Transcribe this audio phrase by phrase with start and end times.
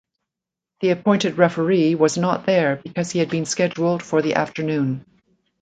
[0.79, 5.05] The appointed referee was not there because he been scheduled for the afternoon.